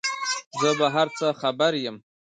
زه 0.59 0.69
په 0.79 0.87
هر 0.95 1.07
څه 1.17 1.27
خبر 1.41 1.71
یم، 1.85 1.95